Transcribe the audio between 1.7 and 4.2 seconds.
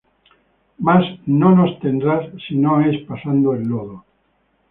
tendrás sino es pasando el lodo.